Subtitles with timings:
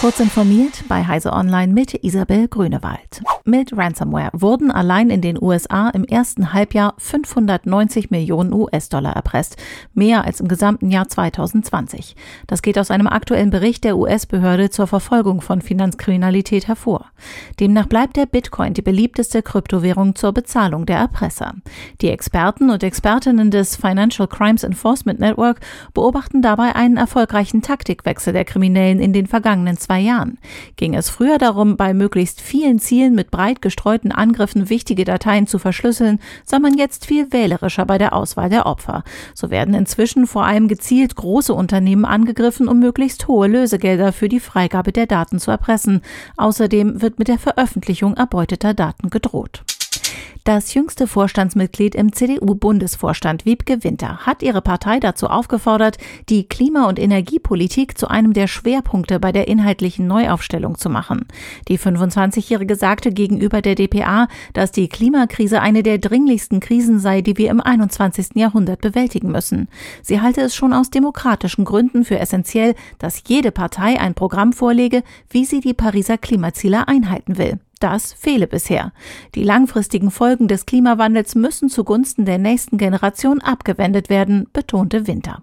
[0.00, 3.20] Kurz informiert bei Heise Online mit Isabel Grünewald.
[3.44, 9.56] Mit Ransomware wurden allein in den USA im ersten Halbjahr 590 Millionen US-Dollar erpresst,
[9.94, 12.14] mehr als im gesamten Jahr 2020.
[12.46, 17.06] Das geht aus einem aktuellen Bericht der US-Behörde zur Verfolgung von Finanzkriminalität hervor.
[17.58, 21.54] Demnach bleibt der Bitcoin die beliebteste Kryptowährung zur Bezahlung der Erpresser.
[22.02, 25.58] Die Experten und Expertinnen des Financial Crimes Enforcement Network
[25.92, 30.36] beobachten dabei einen erfolgreichen Taktikwechsel der Kriminellen in den vergangenen zwei Jahren.
[30.76, 35.58] Ging es früher darum, bei möglichst vielen Zielen mit breit gestreuten Angriffen wichtige Dateien zu
[35.58, 39.02] verschlüsseln, sei man jetzt viel wählerischer bei der Auswahl der Opfer.
[39.34, 44.40] So werden inzwischen vor allem gezielt große Unternehmen angegriffen, um möglichst hohe Lösegelder für die
[44.40, 46.02] Freigabe der Daten zu erpressen.
[46.36, 49.62] Außerdem wird mit der Veröffentlichung erbeuteter Daten gedroht.
[50.44, 56.98] Das jüngste Vorstandsmitglied im CDU-Bundesvorstand, Wiebke Winter, hat ihre Partei dazu aufgefordert, die Klima- und
[56.98, 61.26] Energiepolitik zu einem der Schwerpunkte bei der inhaltlichen Neuaufstellung zu machen.
[61.68, 67.36] Die 25-Jährige sagte gegenüber der DPA, dass die Klimakrise eine der dringlichsten Krisen sei, die
[67.36, 68.28] wir im 21.
[68.34, 69.68] Jahrhundert bewältigen müssen.
[70.02, 75.02] Sie halte es schon aus demokratischen Gründen für essentiell, dass jede Partei ein Programm vorlege,
[75.30, 77.58] wie sie die Pariser Klimaziele einhalten will.
[77.80, 78.92] Das fehle bisher.
[79.34, 85.42] Die langfristigen Folgen des Klimawandels müssen zugunsten der nächsten Generation abgewendet werden, betonte Winter.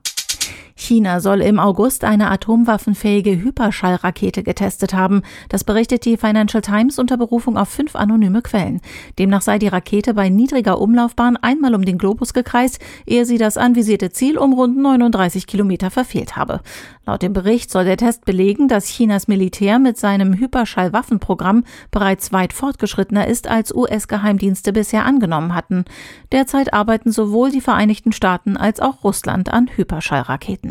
[0.85, 5.23] China soll im August eine atomwaffenfähige Hyperschallrakete getestet haben.
[5.49, 8.81] Das berichtet die Financial Times unter Berufung auf fünf anonyme Quellen.
[9.17, 13.57] Demnach sei die Rakete bei niedriger Umlaufbahn einmal um den Globus gekreist, ehe sie das
[13.57, 16.61] anvisierte Ziel um rund 39 Kilometer verfehlt habe.
[17.05, 22.51] Laut dem Bericht soll der Test belegen, dass Chinas Militär mit seinem Hyperschallwaffenprogramm bereits weit
[22.51, 25.85] fortgeschrittener ist, als US-Geheimdienste bisher angenommen hatten.
[26.31, 30.64] Derzeit arbeiten sowohl die Vereinigten Staaten als auch Russland an Hyperschallraketen.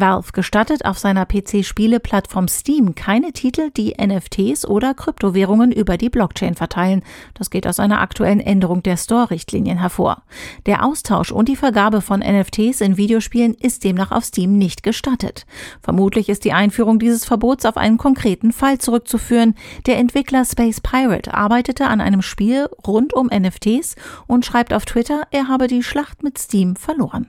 [0.00, 6.56] Valve gestattet auf seiner PC-Spiele-Plattform Steam keine Titel, die NFTs oder Kryptowährungen über die Blockchain
[6.56, 7.04] verteilen.
[7.34, 10.24] Das geht aus einer aktuellen Änderung der Store-Richtlinien hervor.
[10.66, 15.46] Der Austausch und die Vergabe von NFTs in Videospielen ist demnach auf Steam nicht gestattet.
[15.80, 19.54] Vermutlich ist die Einführung dieses Verbots auf einen konkreten Fall zurückzuführen.
[19.86, 23.94] Der Entwickler Space Pirate arbeitete an einem Spiel rund um NFTs
[24.26, 27.28] und schreibt auf Twitter, er habe die Schlacht mit Steam verloren.